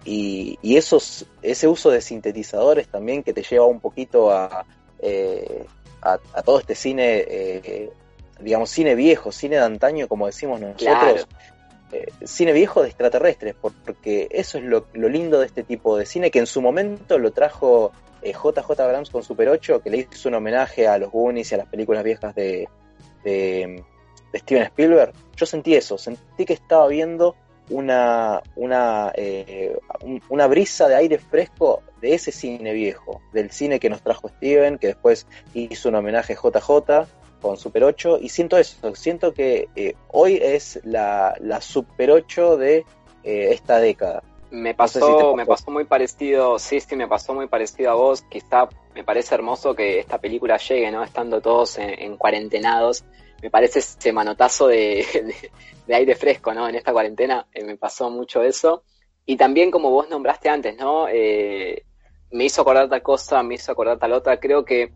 [0.06, 4.66] Y, y esos, ese uso de sintetizadores también que te lleva un poquito a,
[6.02, 7.92] a todo este cine
[8.42, 11.28] digamos, cine viejo, cine de antaño, como decimos nosotros.
[11.92, 16.30] Eh, cine viejo de extraterrestres, porque eso es lo, lindo de este tipo de cine,
[16.30, 20.30] que en su momento lo trajo JJ eh, Abrams con Super 8, que le hizo
[20.30, 22.70] un homenaje a los Goonies y a las películas viejas de,
[23.24, 23.84] de,
[24.36, 25.14] Steven Spielberg.
[25.36, 27.36] Yo sentí eso, sentí que estaba viendo
[27.72, 29.76] una, una, eh,
[30.30, 34.78] una brisa de aire fresco de ese cine viejo, del cine que nos trajo Steven,
[34.78, 35.26] que después
[35.56, 37.08] hizo un homenaje a JJ
[37.42, 42.58] con Super 8 y siento eso, siento que eh, hoy es la, la, Super 8
[42.58, 42.78] de
[43.24, 44.24] eh, esta década.
[44.52, 48.24] Me pasó, me pasó muy parecido, sí, sí, me pasó muy parecido a vos.
[48.24, 51.04] Quizá me parece hermoso que esta película llegue, ¿no?
[51.04, 53.04] Estando todos en, cuarentenados.
[53.44, 55.06] Me parece ese manotazo de,
[55.88, 56.68] de, aire fresco, ¿no?
[56.68, 58.84] En esta cuarentena eh, me pasó mucho eso.
[59.24, 61.06] Y también, como vos nombraste antes, ¿no?
[62.32, 64.40] me hizo acordar tal cosa, me hizo acordar tal otra.
[64.40, 64.92] Creo que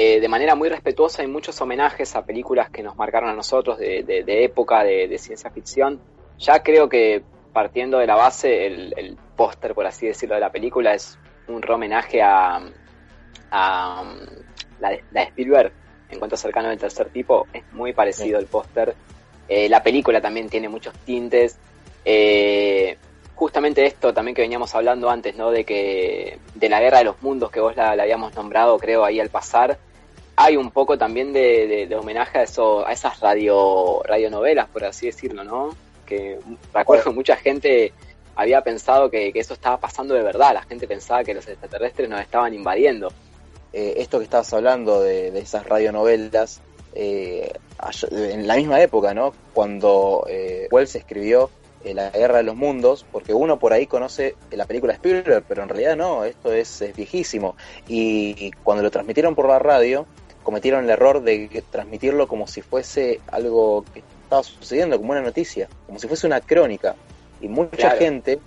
[0.00, 3.78] eh, de manera muy respetuosa hay muchos homenajes a películas que nos marcaron a nosotros
[3.78, 6.00] de, época, de, ciencia ficción.
[6.38, 10.94] Ya creo que partiendo de la base, el, póster, por así decirlo, de la película
[10.94, 12.60] es un homenaje a,
[13.50, 15.72] la, de, Spielberg,
[16.10, 18.94] en cuanto cercano del tercer tipo, es muy parecido el póster.
[19.48, 21.58] Eh, la película también tiene muchos tintes.
[22.04, 22.96] Eh,
[23.34, 25.50] justamente esto también que veníamos hablando antes, ¿no?
[25.50, 29.18] De que de la guerra de los mundos que vos la habíamos nombrado, creo, ahí
[29.18, 29.78] al pasar,
[30.40, 35.42] hay un poco también de, homenaje a eso, a esas radio radionovelas, por así decirlo,
[35.42, 35.76] ¿no?
[36.06, 36.38] Que
[36.72, 37.92] recuerdo mucha gente
[38.36, 42.20] había pensado que, eso estaba pasando de verdad, la gente pensaba que los extraterrestres nos
[42.20, 43.12] estaban invadiendo.
[43.72, 46.60] Eh, esto que estabas hablando de, esas radionovelas,
[46.94, 47.52] eh,
[48.12, 49.34] en la misma época, ¿no?
[49.52, 51.50] Cuando eh, Wells escribió
[51.84, 55.64] eh, La Guerra de los Mundos, porque uno por ahí conoce la película Spielberg, pero
[55.64, 57.56] en realidad no, esto es, es viejísimo.
[57.88, 60.06] Y cuando lo transmitieron por la radio,
[60.48, 65.68] cometieron el error de transmitirlo como si fuese algo que estaba sucediendo, como una noticia,
[65.86, 66.94] como si fuese una crónica.
[67.42, 68.38] Y mucha gente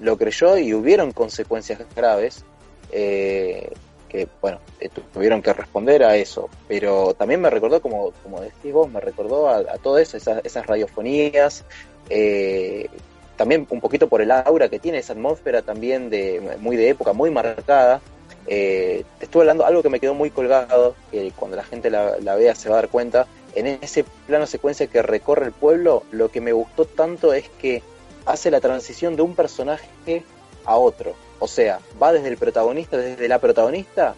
[0.00, 2.46] lo creyó y hubieron consecuencias graves
[2.92, 3.70] eh,
[4.08, 6.48] que, bueno, eh, tuvieron que responder a eso.
[6.66, 11.66] Pero también me recordó, como, como decís vos, me recordó a, todo eso, esas, radiofonías.
[12.08, 12.88] Eh,
[13.36, 17.12] también un poquito por el aura que tiene esa atmósfera también de muy de época,
[17.12, 18.00] muy marcada,
[18.46, 22.34] eh, te estuve hablando algo que me quedó muy colgado, que cuando la gente la,
[22.36, 23.26] vea se va a dar cuenta.
[23.54, 27.82] En ese plano secuencia que recorre el pueblo, lo que me gustó tanto es que
[28.26, 30.22] hace la transición de un personaje
[30.64, 31.14] a otro.
[31.38, 34.14] O sea, va desde el protagonista, desde la protagonista,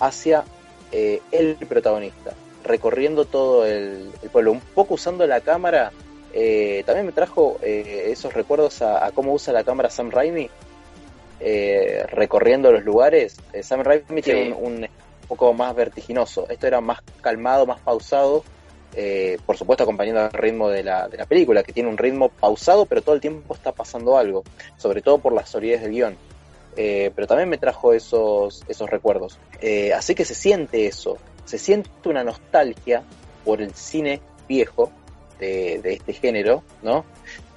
[0.00, 0.44] hacia
[0.90, 4.52] eh, el protagonista, recorriendo todo el, pueblo.
[4.52, 5.92] Un poco usando la cámara,
[6.32, 10.50] eh, también me trajo esos recuerdos a, a, cómo usa la cámara Sam Raimi
[11.44, 14.86] eh, recorriendo los lugares, eh, Sam Raimi tiene un,
[15.26, 16.46] poco más vertiginoso.
[16.48, 18.44] Esto era más calmado, más pausado,
[18.94, 22.28] eh, por supuesto acompañando al ritmo de la, de la película, que tiene un ritmo
[22.28, 24.44] pausado, pero todo el tiempo está pasando algo,
[24.76, 26.16] sobre todo por las solidez del guion.
[26.76, 29.38] pero también me trajo esos, esos recuerdos.
[29.96, 33.02] así que se siente eso, se siente una nostalgia
[33.44, 34.92] por el cine viejo
[35.40, 37.04] de, de este género, ¿no?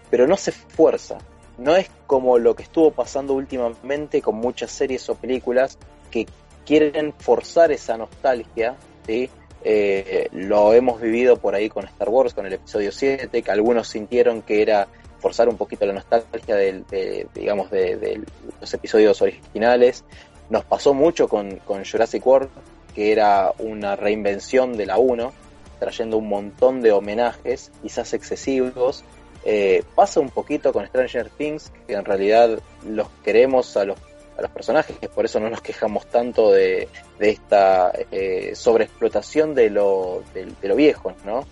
[0.10, 1.20] Pero no se fuerza,
[1.58, 5.78] no es como lo que estuvo pasando últimamente con muchas series o películas
[6.12, 6.28] que
[6.66, 8.76] quieren forzar esa nostalgia,
[9.08, 13.88] eh, lo hemos vivido por ahí con Star Wars, con el episodio 7, que algunos
[13.88, 14.88] sintieron que era
[15.20, 18.22] forzar un poquito la nostalgia de, digamos, de,
[18.60, 20.04] los episodios originales.
[20.50, 22.50] Nos pasó mucho con, con Jurassic World,
[22.94, 25.34] que era una reinvención de la 1,
[25.80, 29.04] trayendo un montón de homenajes, quizás excesivos,
[29.48, 34.00] eh, pasa un poquito con Stranger Things, que en realidad los queremos a los,
[34.40, 40.24] a los personajes, por eso no nos quejamos tanto de, esta eh, sobreexplotación de lo,
[40.34, 41.46] de, lo viejo, ¿no?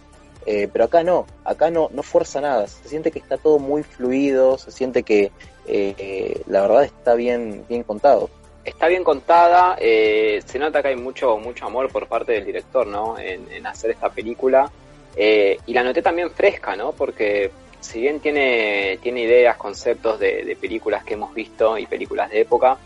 [0.47, 3.83] Eh, pero acá no, acá no, no fuerza nada, se siente que está todo muy
[3.83, 5.31] fluido, se siente que
[6.47, 8.29] la verdad está bien, bien contado.
[8.65, 13.19] Está bien contada, se nota que hay mucho, mucho amor por parte del director, ¿no?
[13.19, 14.69] En, hacer esta película.
[15.15, 16.91] y la noté también fresca, ¿no?
[16.91, 17.51] Porque
[17.83, 22.77] si bien tiene, tiene ideas, conceptos de, películas que hemos visto y películas de época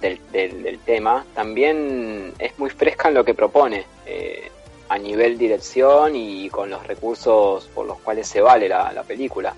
[0.00, 4.50] del, del, tema, también es muy fresca en lo que propone eh,
[4.90, 9.54] a nivel dirección y con los recursos por los cuales se vale la, película.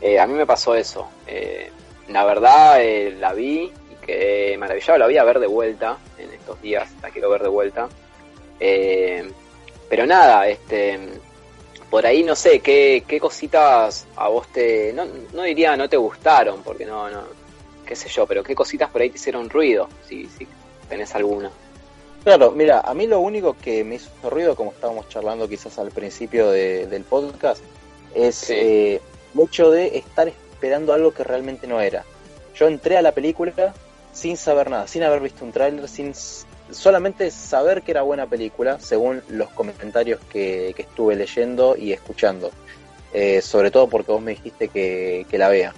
[0.00, 1.08] Eh, a mí me pasó eso.
[1.26, 1.70] Eh,
[2.08, 2.80] la verdad,
[3.18, 4.98] la vi y quedé maravillado.
[5.00, 7.88] La voy a ver de vuelta en estos días, la quiero ver de vuelta.
[8.58, 11.20] pero nada, este
[11.90, 15.96] por ahí no sé, ¿qué, qué cositas a vos te, no, no, diría no te
[15.96, 17.24] gustaron, porque no, no,
[17.84, 20.46] qué sé yo, pero qué cositas por ahí te hicieron ruido, si, si
[20.88, 21.50] tenés alguna.
[22.22, 25.90] Claro, mira, a mí lo único que me hizo ruido, como estábamos charlando quizás al
[25.90, 27.62] principio del podcast,
[28.14, 29.00] es eh,
[29.34, 32.04] el hecho de estar esperando algo que realmente no era.
[32.54, 33.74] Yo entré a la película
[34.12, 36.12] sin saber nada, sin haber visto un tráiler, sin
[36.72, 42.50] solamente saber que era buena película, según los comentarios que, estuve leyendo y escuchando.
[43.12, 45.74] Eh, sobre todo porque vos me dijiste que, la vea.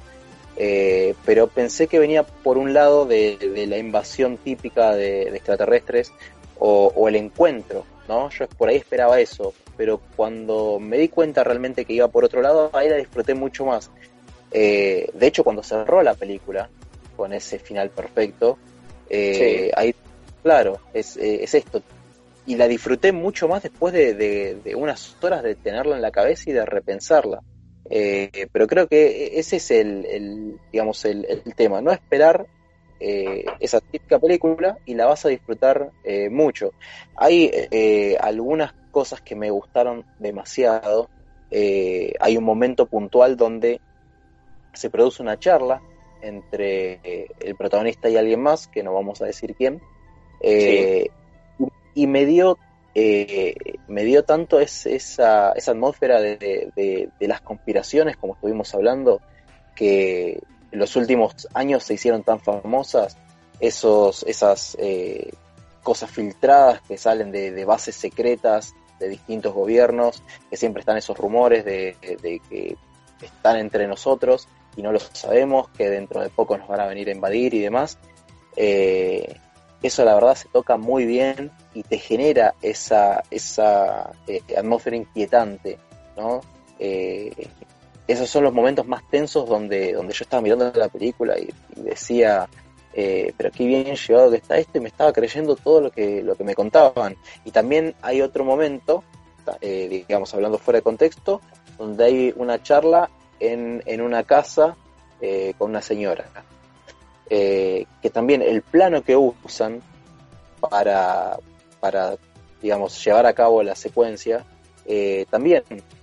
[0.56, 6.12] Eh, pero pensé que venía por un lado de, la invasión típica de, extraterrestres
[6.58, 8.30] o, el encuentro, ¿no?
[8.30, 12.42] Yo por ahí esperaba eso, pero cuando me di cuenta realmente que iba por otro
[12.42, 13.90] lado, ahí la disfruté mucho más.
[14.50, 16.68] Eh, de hecho, cuando cerró la película,
[17.16, 18.58] con ese final perfecto,
[19.74, 19.94] ahí
[20.42, 21.82] Claro, es, eh, es esto.
[22.44, 26.52] Y la disfruté mucho más después de, unas horas de tenerla en la cabeza y
[26.52, 27.40] de repensarla.
[27.88, 31.80] Eh, pero creo que ese es el, digamos, el, tema.
[31.80, 32.46] No esperar
[32.98, 35.92] eh, esa típica película y la vas a disfrutar
[36.30, 36.72] mucho.
[37.14, 37.50] Hay
[38.18, 41.08] algunas cosas que me gustaron demasiado.
[41.52, 43.80] hay un momento puntual donde
[44.72, 45.80] se produce una charla
[46.22, 49.80] entre el protagonista y alguien más, que no vamos a decir quién,
[50.42, 51.10] eh,
[51.94, 52.58] y me dio,
[52.94, 53.54] eh,
[53.88, 59.20] me dio tanto esa, esa atmósfera de, las conspiraciones, como estuvimos hablando,
[59.74, 63.16] que en los últimos años se hicieron tan famosas,
[63.60, 65.30] esos, esas eh,
[65.82, 71.64] cosas filtradas que salen de, bases secretas de distintos gobiernos, que siempre están esos rumores
[71.64, 71.96] de,
[72.48, 72.76] que
[73.20, 77.08] están entre nosotros y no lo sabemos, que dentro de poco nos van a venir
[77.08, 77.98] a invadir y demás.
[78.56, 79.36] Eh,
[79.82, 85.78] eso la verdad se toca muy bien y te genera esa, esa eh, atmósfera inquietante,
[86.16, 86.40] ¿no?
[86.78, 87.48] Eh,
[88.06, 92.48] esos son los momentos más tensos donde, donde yo estaba mirando la película y, decía,
[92.92, 96.22] eh, pero qué bien llevado que está esto y me estaba creyendo todo lo que,
[96.22, 97.16] lo que me contaban.
[97.44, 99.02] Y también hay otro momento,
[99.60, 101.40] digamos hablando fuera de contexto,
[101.78, 104.76] donde hay una charla en, en una casa
[105.58, 106.28] con una señora.
[107.34, 109.80] Eh, que también el plano que usan
[110.60, 111.38] para,
[111.80, 112.16] para
[112.60, 114.44] digamos, llevar a cabo la secuencia,
[114.84, 115.62] eh, también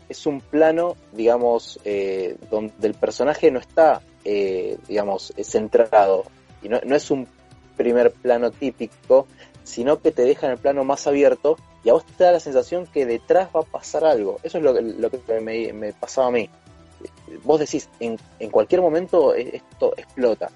[0.09, 4.01] es un plano, digamos, eh, donde el personaje no está,
[4.87, 6.23] digamos, centrado,
[6.63, 7.27] y no, es un
[7.77, 9.27] primer plano típico,
[9.63, 12.39] sino que te deja en el plano más abierto y a vos te da la
[12.39, 14.39] sensación que detrás va a pasar algo.
[14.41, 16.49] Eso es lo, lo que me, me, pasaba a mí.
[17.43, 20.49] Vos decís, en, en cualquier momento esto explota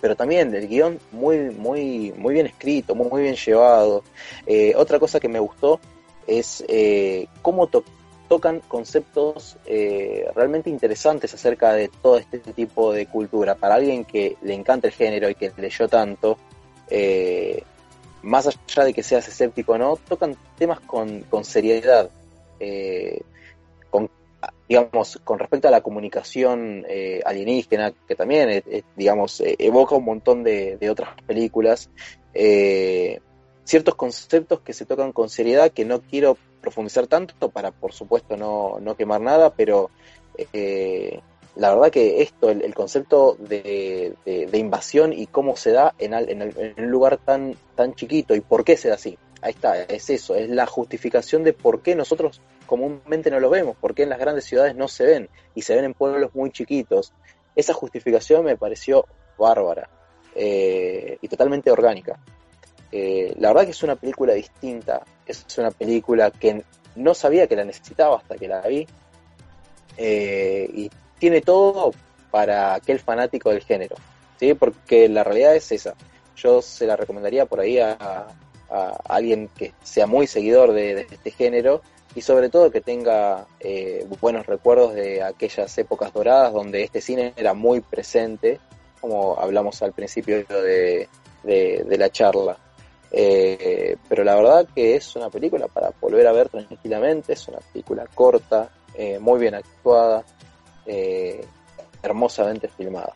[0.00, 4.04] pero también del guion muy, muy, muy bien escrito, muy, muy bien llevado.
[4.46, 5.80] Eh, otra cosa que me gustó
[6.26, 7.68] es eh, cómo
[8.28, 13.54] tocan conceptos eh, realmente interesantes acerca de todo este tipo de cultura.
[13.54, 16.38] Para alguien que le encanta el género y que leyó tanto,
[18.22, 22.10] más allá de que seas escéptico o no, tocan temas con, con seriedad
[24.68, 30.04] digamos, con respecto a la comunicación eh, alienígena, que también, eh, eh, digamos, evoca un
[30.04, 31.90] montón de, otras películas,
[33.64, 38.36] ciertos conceptos que se tocan con seriedad, que no quiero profundizar tanto para, por supuesto,
[38.36, 39.90] no, no quemar nada, pero
[41.56, 44.14] la verdad que esto, el, concepto de,
[44.52, 48.76] invasión y cómo se da en, en, un lugar tan, tan chiquito y por qué
[48.76, 49.18] se da así.
[49.40, 53.76] Ahí está, es eso, es la justificación de por qué nosotros comúnmente no lo vemos,
[53.80, 57.12] porque en las grandes ciudades no se ven y se ven en pueblos muy chiquitos.
[57.54, 59.06] Esa justificación me pareció
[59.38, 59.88] bárbara
[60.34, 62.18] eh, y totalmente orgánica.
[62.90, 66.64] Eh, la verdad que es una película distinta, es una película que
[66.96, 68.86] no sabía que la necesitaba hasta que la vi
[69.96, 71.92] eh, y tiene todo
[72.30, 73.96] para aquel fanático del género,
[74.38, 74.54] ¿sí?
[74.54, 75.94] porque la realidad es esa.
[76.36, 78.28] Yo se la recomendaría por ahí a,
[78.70, 81.82] alguien que sea muy seguidor de este género
[82.14, 87.32] y sobre todo que tenga eh, buenos recuerdos de aquellas épocas doradas donde este cine
[87.36, 88.58] era muy presente,
[89.00, 91.08] como hablamos al principio de,
[91.44, 92.56] la charla.
[93.10, 97.58] Eh, pero la verdad que es una película para volver a ver tranquilamente, es una
[97.72, 100.24] película corta, eh, muy bien actuada,
[102.02, 103.14] hermosamente filmada.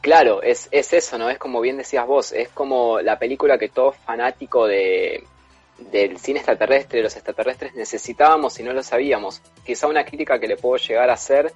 [0.00, 1.30] Claro, es, es eso, ¿no?
[1.30, 5.24] Es como bien decías vos, es como la película que todo fanático de,
[5.90, 9.40] del cine extraterrestre, de los extraterrestres, necesitábamos y no lo sabíamos.
[9.64, 11.52] Quizá una crítica que le puedo llegar a hacer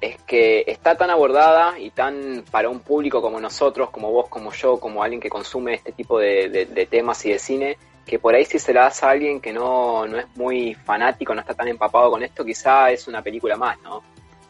[0.00, 4.52] es que está tan abordada y tan para un público como nosotros, como vos, como
[4.52, 8.44] yo, como alguien que consume este tipo de, temas y de cine, que por ahí
[8.44, 11.68] si se la das a alguien que no, no es muy fanático, no está tan
[11.68, 14.02] empapado con esto, quizá es una película más, ¿no?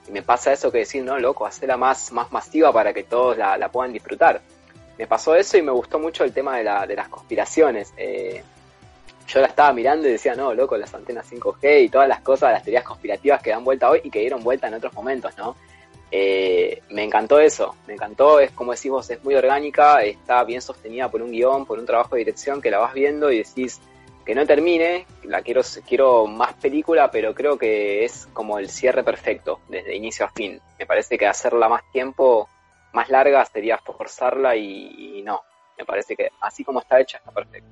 [0.09, 3.37] Y me pasa eso que decir, no, loco, hacerla más, más masiva para que todos
[3.37, 4.41] la, la puedan disfrutar.
[4.99, 7.93] me pasó eso y me gustó mucho el tema de, la, de las conspiraciones.
[7.97, 8.43] Eh,
[9.27, 12.53] yo la estaba mirando y decía, no, loco, las antenas 5G y todas las cosas,
[12.53, 15.57] las teorías conspirativas que dan vuelta hoy y que dieron vuelta en otros momentos, ¿no?
[16.11, 20.61] Eh, me encantó eso, me encantó, es como decís vos, es muy orgánica, está bien
[20.61, 23.81] sostenida por un guion, por un trabajo de dirección que la vas viendo y decís
[24.25, 29.05] que no termine, la quiero, quiero más película, pero creo que es como el cierre
[29.05, 30.61] perfecto, desde inicio a fin.
[30.79, 32.49] Me parece que hacerla más tiempo,
[32.93, 35.43] más larga, sería forzarla y no,
[35.79, 37.69] me parece que así como está hecha está perfecto.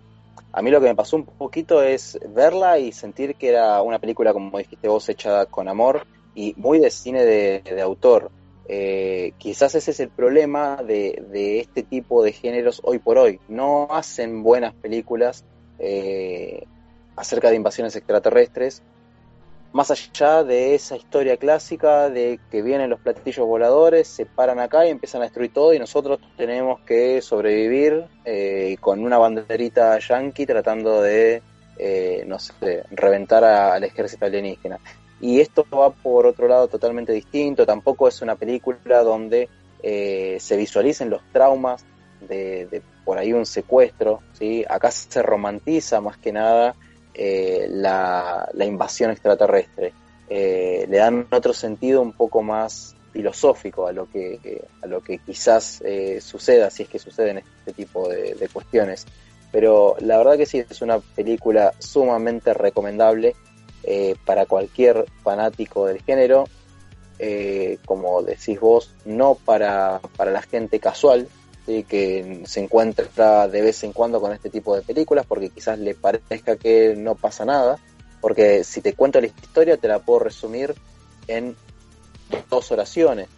[0.53, 3.99] A mí lo que me pasó un poquito es verla y sentir que era una
[3.99, 8.31] película, como dijiste vos, hecha con amor y muy de cine de, autor.
[8.69, 13.41] Eh, quizás ese es el problema de, de, este tipo de géneros hoy por hoy.
[13.49, 15.45] No hacen buenas películas
[15.79, 16.65] eh,
[17.17, 18.83] acerca de invasiones extraterrestres
[19.73, 24.87] más allá de esa historia clásica de que vienen los platillos voladores, se paran acá
[24.87, 30.45] y empiezan a destruir todo y nosotros tenemos que sobrevivir eh, con una banderita yankee
[30.45, 31.43] tratando de,
[31.79, 34.79] eh, no sé, reventar al ejército alienígena.
[35.23, 39.49] Y esto va por otro lado totalmente distinto, tampoco es una película donde
[39.83, 41.85] se visualicen los traumas
[42.29, 44.65] de, de, por ahí un secuestro, ¿sí?
[44.69, 46.75] acá se romantiza más que nada
[47.15, 49.93] eh, la, invasión extraterrestre.
[50.29, 55.19] Eh, le dan otro sentido un poco más filosófico a lo que, a lo que
[55.19, 59.07] quizás eh, suceda, si es que suceden este tipo de, cuestiones.
[59.51, 63.35] Pero la verdad que sí, es una película sumamente recomendable
[64.25, 66.45] para cualquier fanático del género.
[67.85, 71.29] como decís vos, no para, para la gente casual,
[71.65, 75.95] que se encuentra de vez en cuando con este tipo de películas porque quizás le
[75.95, 77.79] parezca que no pasa nada,
[78.21, 80.75] porque si te cuento la historia te la puedo resumir
[81.29, 81.57] en
[82.51, 83.29] dos oraciones,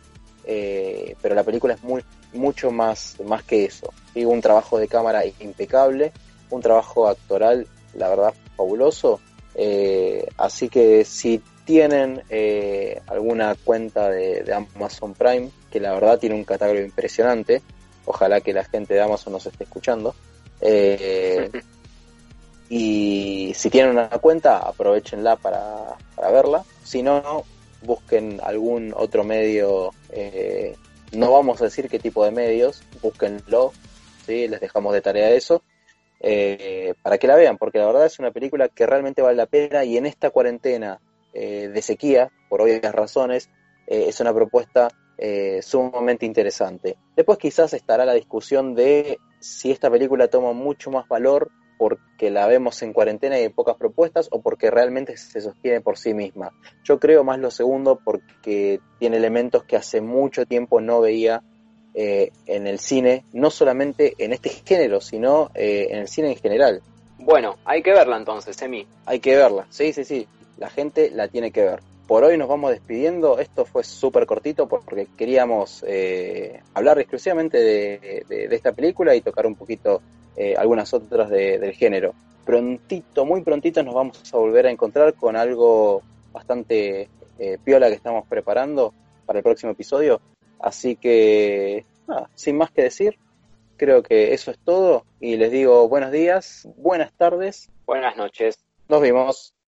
[0.44, 3.92] eh, pero la película es muy, mucho más, más que eso.
[4.14, 6.12] Un trabajo de cámara impecable,
[6.50, 9.20] un trabajo actoral, la verdad, fabuloso.
[9.54, 16.34] Eh, así que si tienen eh, alguna cuenta de, Amazon Prime, que la verdad tiene
[16.34, 17.62] un catálogo impresionante,
[18.06, 20.14] Ojalá que la gente de Amazon nos esté escuchando.
[20.60, 21.50] Eh,
[22.68, 26.64] y si tienen una cuenta, aprovechenla para, verla.
[26.82, 27.44] Si no,
[27.82, 29.90] busquen algún otro medio.
[30.10, 30.76] Eh,
[31.12, 33.72] no vamos a decir qué tipo de medios, búsquenlo.
[34.26, 34.48] ¿sí?
[34.48, 35.62] Les dejamos de tarea eso.
[36.20, 39.46] Eh, para que la vean, porque la verdad es una película que realmente vale la
[39.46, 41.00] pena y en esta cuarentena
[41.34, 43.50] de sequía, por obvias razones,
[43.88, 44.88] es una propuesta
[45.18, 46.96] eh, sumamente interesante.
[47.16, 52.46] Después quizás estará la discusión de si esta película toma mucho más valor porque la
[52.46, 56.52] vemos en cuarentena y hay pocas propuestas o porque realmente se sostiene por sí misma.
[56.84, 61.42] Yo creo más lo segundo porque tiene elementos que hace mucho tiempo no veía
[61.94, 66.36] eh, en el cine, no solamente en este género, sino eh, en el cine en
[66.36, 66.82] general.
[67.18, 68.86] Bueno, hay que verla entonces, Emi.
[69.06, 70.26] Hay que verla, sí, sí, sí.
[70.58, 73.38] La gente la tiene que ver por hoy nos vamos despidiendo.
[73.38, 79.54] Esto fue súper cortito porque queríamos eh, hablar exclusivamente de, esta película y tocar un
[79.54, 80.02] poquito
[80.36, 82.14] eh, algunas otras del género.
[82.44, 86.02] Prontito, muy prontito nos vamos a volver a encontrar con algo
[86.32, 88.92] bastante eh, piola que estamos preparando
[89.24, 90.20] para el próximo episodio.
[90.58, 93.18] Así que, nada, sin más que decir,
[93.76, 97.70] creo que eso es todo y les digo buenos días, buenas tardes.
[97.86, 98.58] Buenas noches.
[98.88, 99.53] Nos vemos.